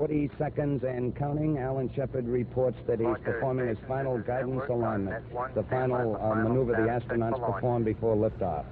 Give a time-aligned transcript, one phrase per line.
[0.00, 1.58] 40 seconds and counting.
[1.58, 5.22] Alan Shepard reports that he's performing his final guidance alignment,
[5.54, 8.64] the final uh, maneuver the astronauts perform before liftoff.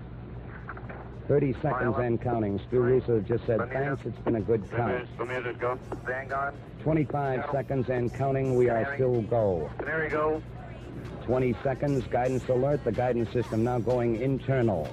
[1.29, 2.59] 30 seconds and counting.
[2.67, 5.07] Stu Roosa just said, thanks, it's been a good count.
[5.19, 5.79] Bermuda's go.
[6.07, 6.55] Vanguard.
[6.83, 8.57] 25 seconds and counting.
[8.57, 9.71] We are still go.
[9.77, 10.43] Canary go.
[11.27, 12.05] 20 seconds.
[12.07, 12.83] Guidance alert.
[12.85, 14.89] The guidance system now going internal.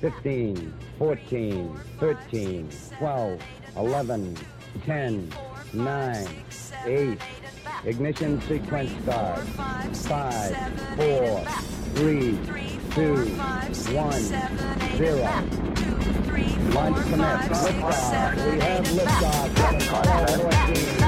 [0.00, 2.68] 15, 14, 13,
[2.98, 3.40] 12,
[3.76, 4.36] 11,
[4.84, 5.32] 10,
[5.72, 6.28] 9,
[6.86, 7.18] 8.
[7.84, 9.40] Ignition sequence start.
[9.40, 10.56] 5,
[10.96, 11.44] 4,
[11.94, 12.38] 3,
[12.94, 13.16] 2,
[13.94, 14.12] 1,
[14.96, 15.28] 0.
[16.72, 17.40] Launch commit.
[17.50, 18.34] Liftoff.
[18.52, 21.03] We have liftoff.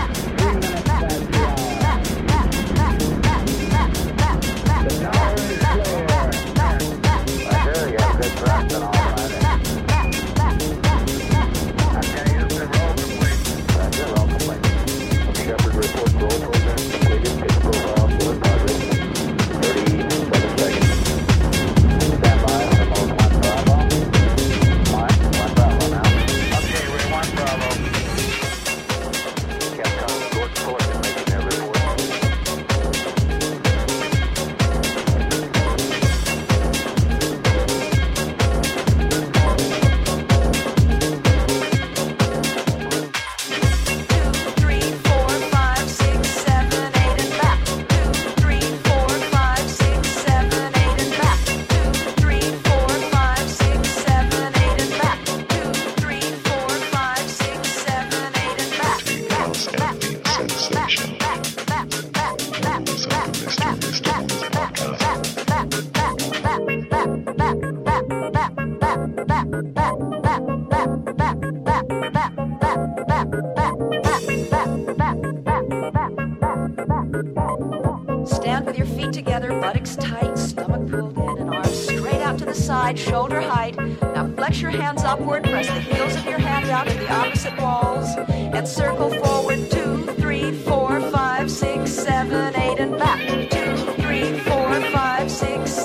[84.87, 89.11] Hands upward, press the heels of your hands out to the opposite walls, and circle
[89.11, 89.71] forward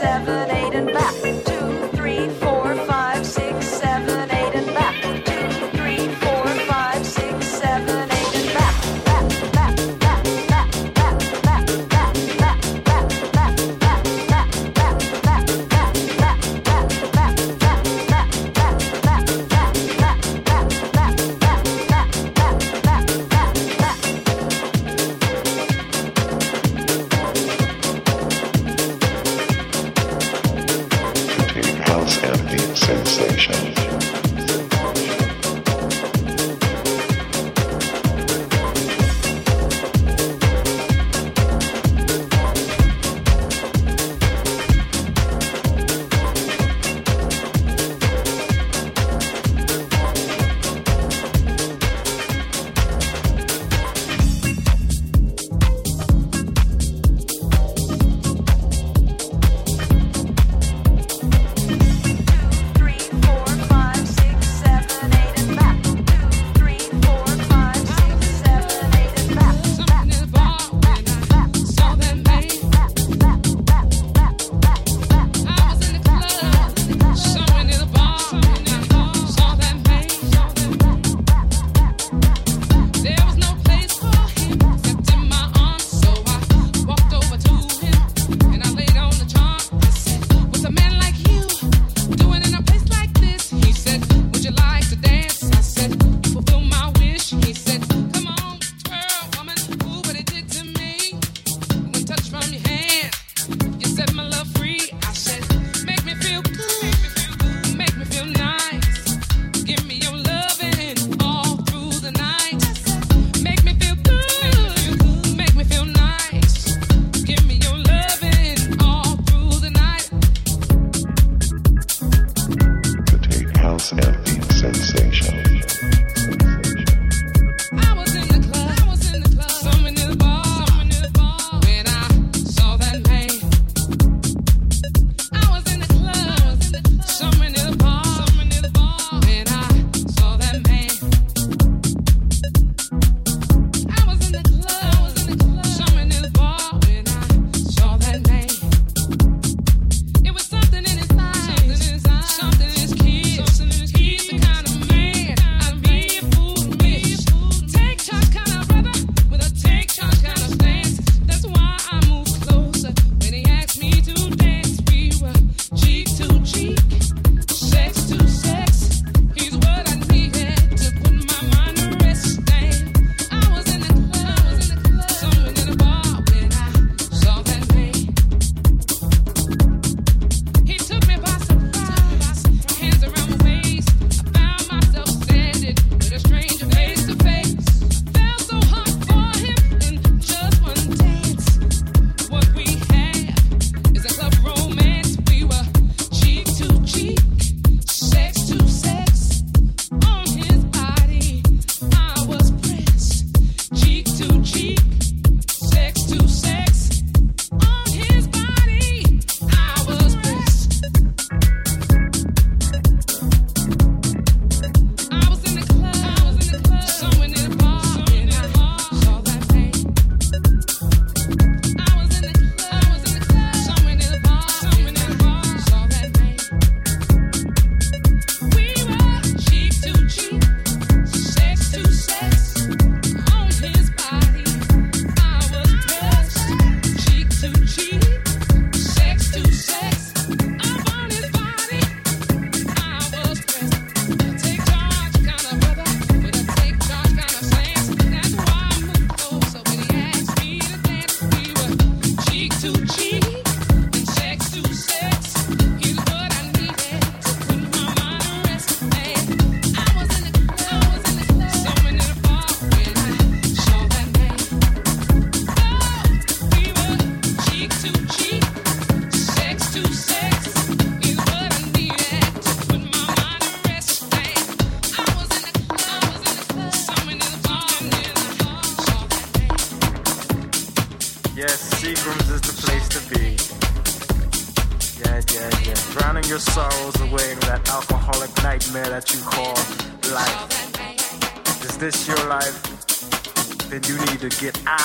[0.01, 0.40] seven,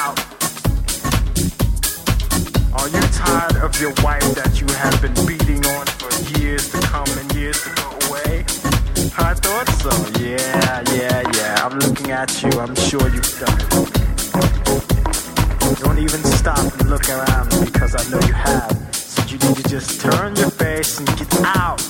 [0.07, 0.19] out.
[2.79, 6.79] Are you tired of your wife that you have been beating on for years to
[6.81, 8.45] come and years to go away?
[9.19, 9.93] I thought so.
[10.21, 11.65] Yeah, yeah, yeah.
[11.65, 12.51] I'm looking at you.
[12.61, 13.71] I'm sure you've done it.
[15.83, 18.95] Don't even stop and look around because I know you have.
[18.95, 21.83] So you need to just turn your face and get out.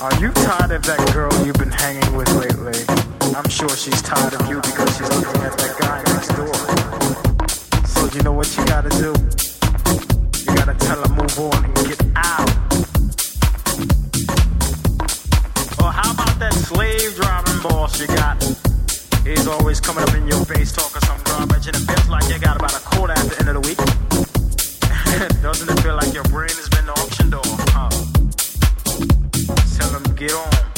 [0.00, 2.99] Are you tired of that girl you've been hanging with lately?
[3.36, 6.52] I'm sure she's tired of you because she's looking at that guy next door.
[7.86, 9.14] So you know what you gotta do?
[10.40, 12.50] You gotta tell her move on and get out.
[15.78, 18.42] Or how about that slave driving boss you got?
[19.24, 22.38] He's always coming up in your face talking some garbage and it feels like you
[22.40, 23.78] got about a quarter at the end of the week.
[25.42, 27.90] Doesn't it feel like your brain has been auctioned off, huh?
[29.78, 30.69] Tell him get on.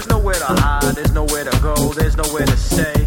[0.00, 3.04] There's nowhere to hide, there's nowhere to go, there's nowhere to stay.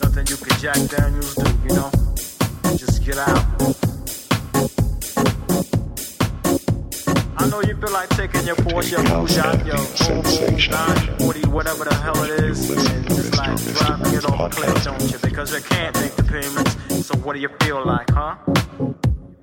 [0.00, 1.90] Nothing you can Jack Daniels do, you know?
[2.76, 3.44] Just get out.
[7.36, 11.94] I know you feel like taking your Porsche, your Peugeot, your Volvo, 940, whatever the
[11.96, 15.18] hell it is, and just like driving it off a cliff, don't you?
[15.18, 17.06] Because you can't make the payments.
[17.06, 18.36] So what do you feel like, huh?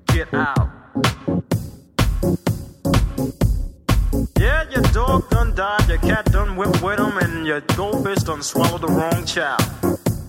[0.06, 0.70] Get out.
[4.46, 8.42] Yeah, your dog done died, your cat done whipped with him, and your goldfish done
[8.42, 9.60] swallowed the wrong child.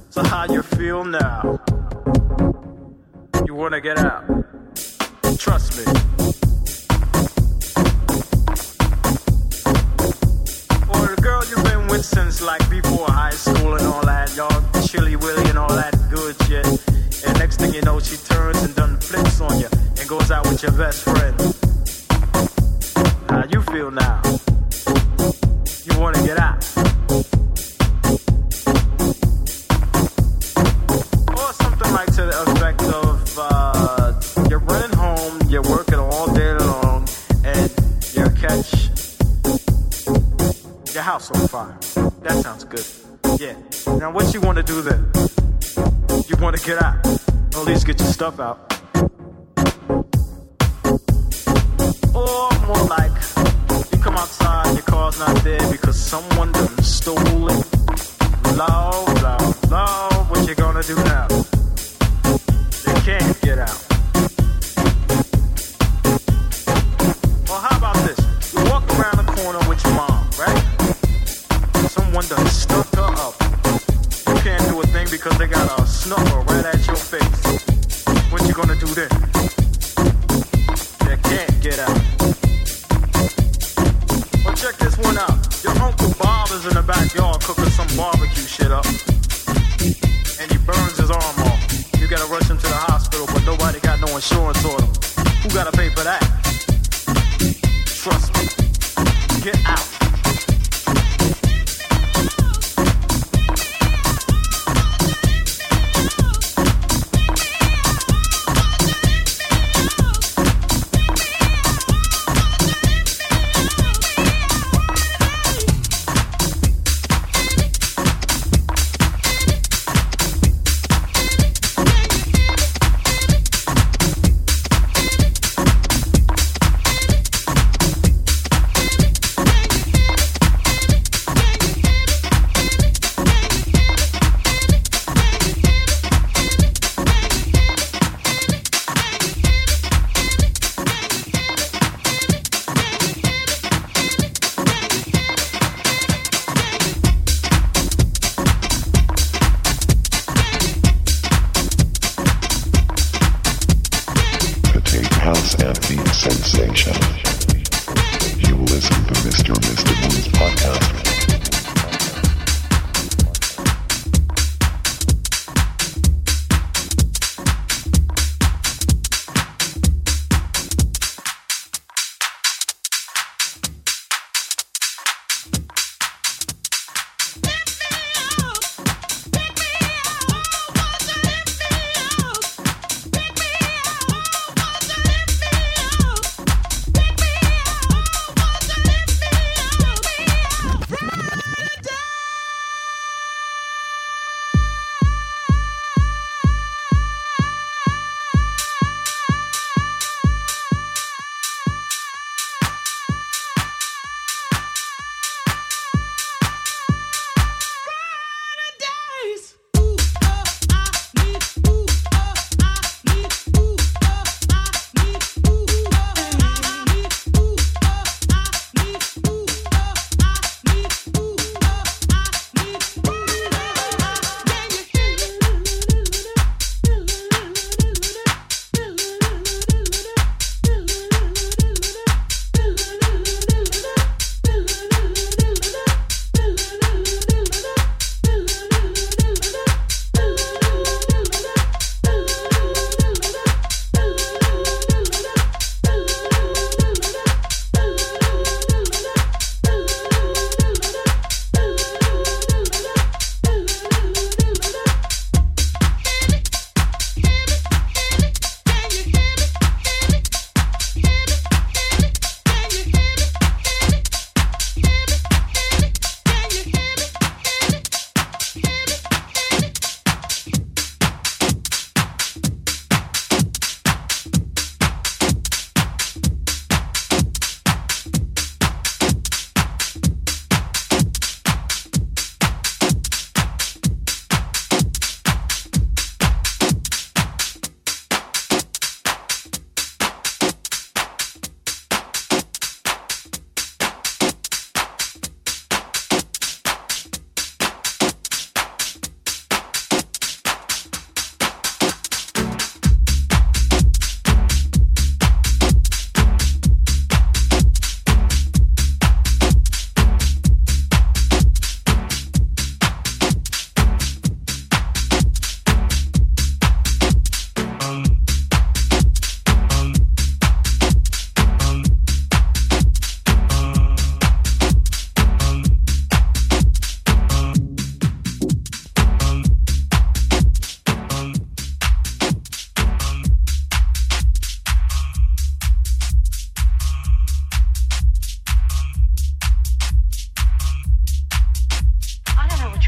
[0.10, 1.60] So how you feel now?
[3.46, 4.26] You wanna get out?
[5.38, 5.84] Trust me.
[10.94, 14.82] Or the girl you've been with since like before high school and all that, y'all
[14.88, 16.66] chilly willy and all that good shit.
[17.24, 19.70] And next thing you know, she turns and done flips on you
[20.00, 21.27] and goes out with your best friend.
[44.68, 45.10] Do then?
[46.28, 47.08] You wanna get out?
[47.56, 48.77] At least get your stuff out.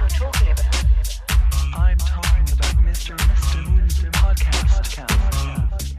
[0.01, 3.17] I'm talking about Mr.
[3.17, 3.69] Mr.
[3.69, 5.05] Moon's podcast.
[5.05, 5.98] podcast.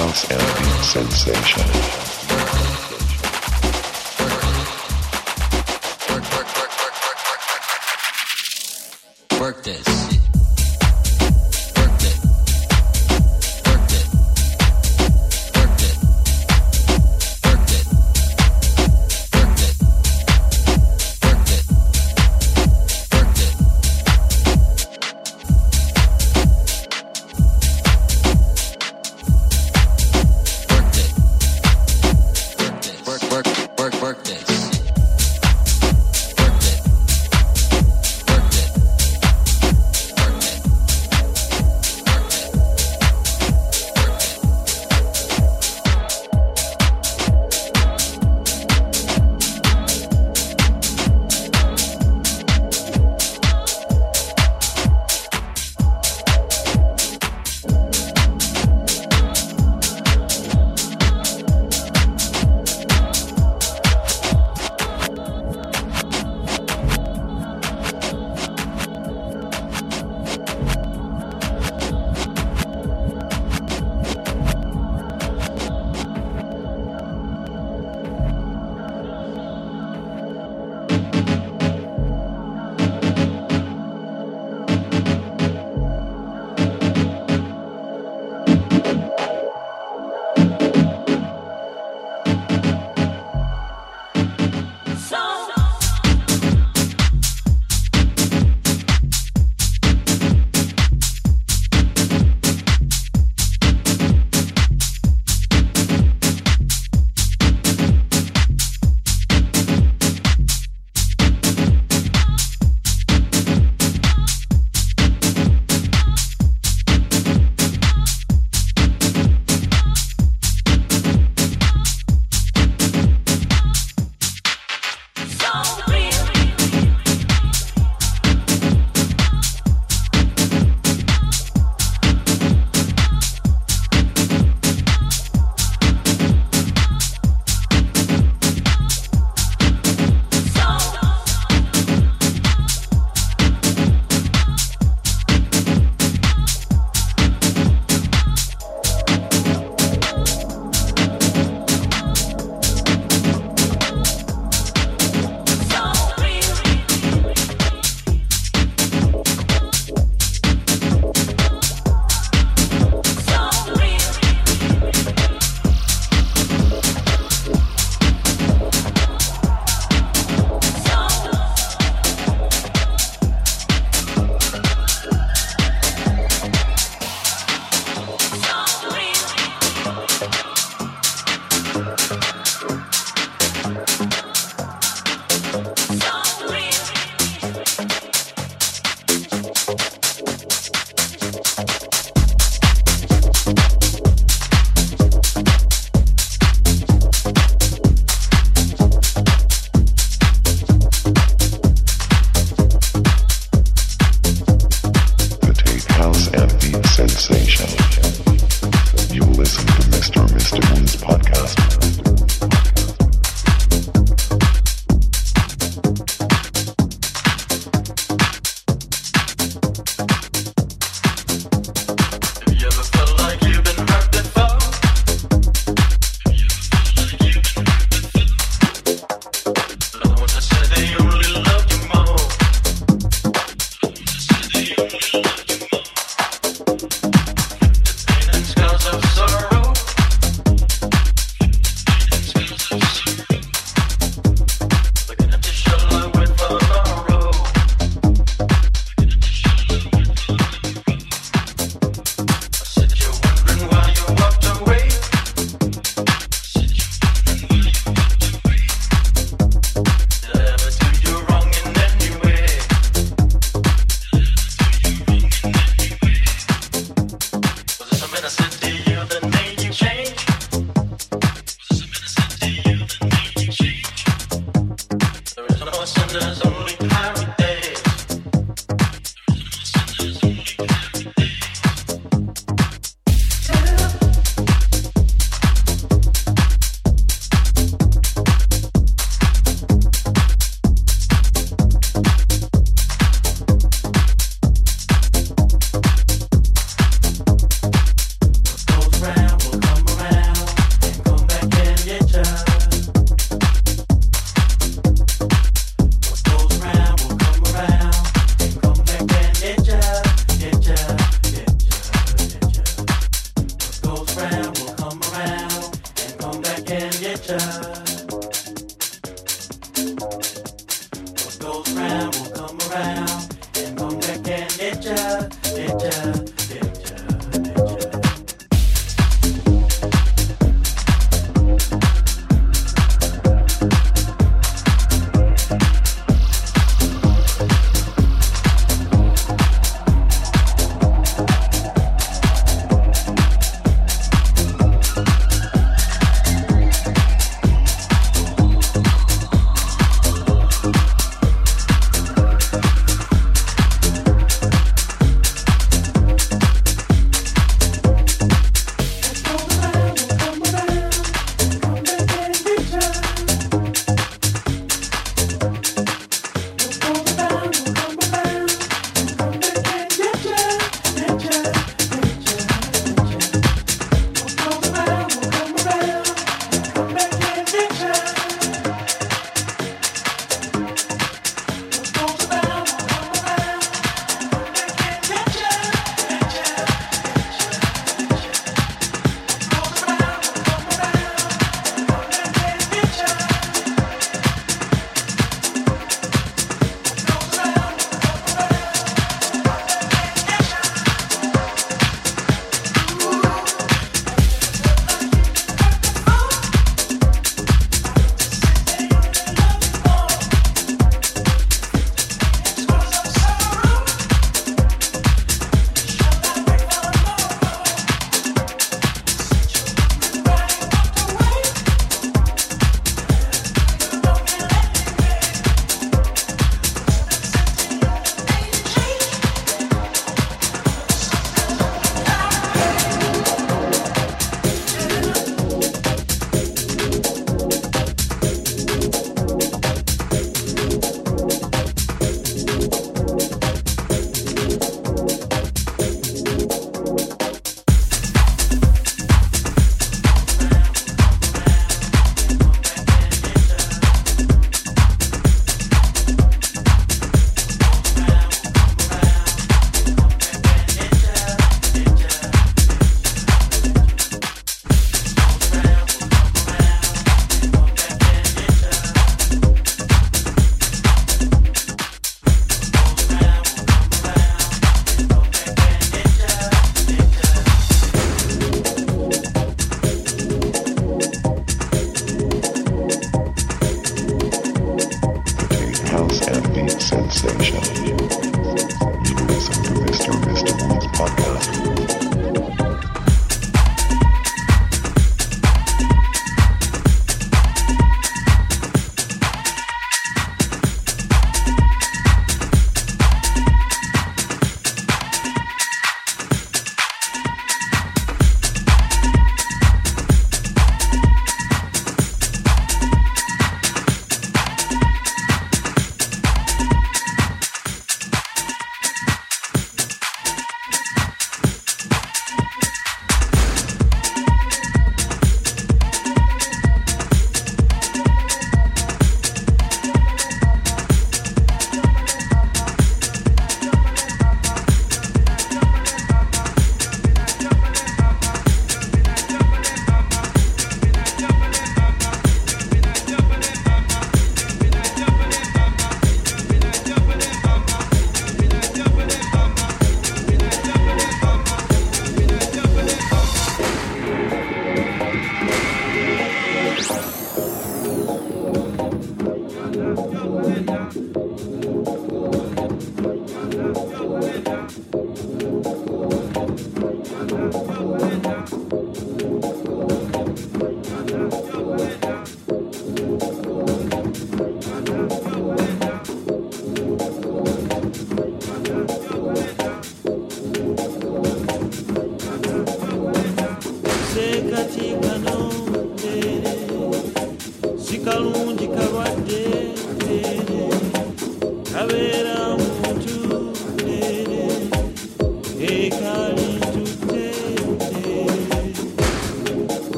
[0.00, 2.09] house and ambient sensation.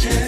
[0.00, 0.27] I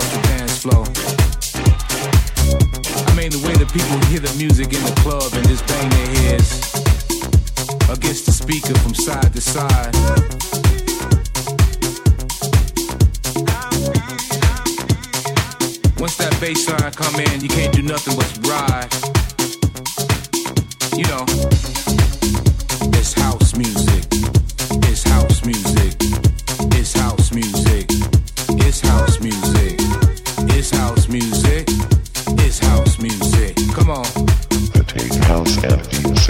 [0.00, 0.84] across dance floor.
[3.06, 5.88] I mean, the way the people hear the music in the club and just bang
[5.90, 6.50] their heads
[7.90, 9.94] against the speaker from side to side.
[15.98, 18.88] Once that bass line come in, you can't do nothing but ride.
[20.96, 21.59] You know,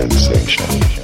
[0.09, 1.00] Sensation.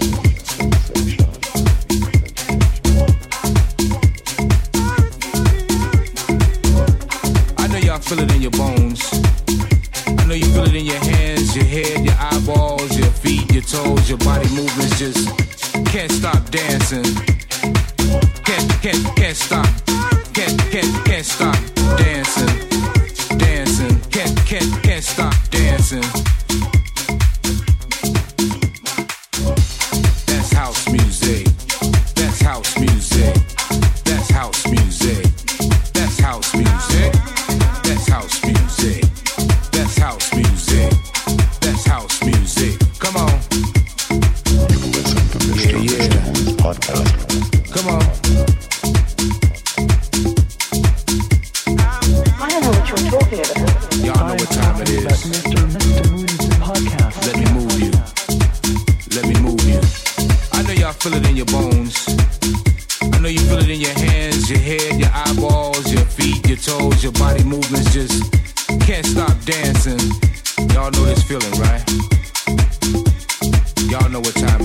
[74.35, 74.56] Y'all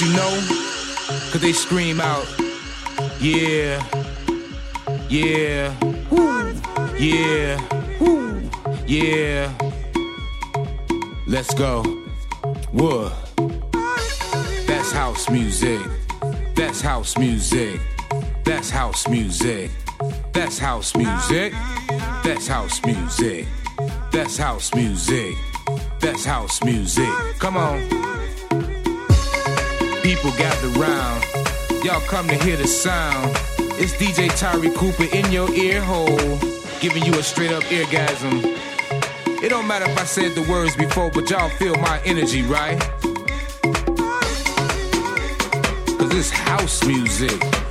[0.00, 0.30] you know,
[1.30, 2.26] cause they scream out,
[3.20, 3.84] yeah,
[5.08, 5.74] yeah,
[6.10, 6.54] woo,
[6.98, 7.60] yeah,
[8.00, 8.50] woo,
[8.86, 9.52] yeah.
[11.26, 11.82] Let's go.
[12.72, 13.12] What?
[14.66, 15.80] That's house music.
[16.54, 17.80] That's house music.
[18.44, 19.70] That's house music.
[20.32, 21.52] That's house music.
[22.24, 23.46] That's house music.
[24.12, 25.34] That's house music.
[26.00, 27.10] That's house music.
[27.38, 28.19] Come on.
[30.02, 31.24] People gather round.
[31.84, 33.36] Y'all come to hear the sound.
[33.78, 36.38] It's DJ Tyree Cooper in your ear hole,
[36.80, 38.42] giving you a straight up eargasm.
[39.42, 42.80] It don't matter if I said the words before, but y'all feel my energy, right?
[45.98, 47.69] Cause it's house music.